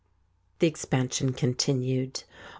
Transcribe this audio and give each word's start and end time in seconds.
The 0.57 0.65
expansion 0.67 1.31
continued. 1.33 2.23